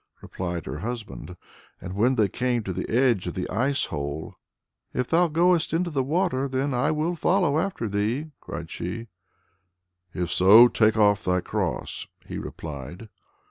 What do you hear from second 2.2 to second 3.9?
came to the edge of the ice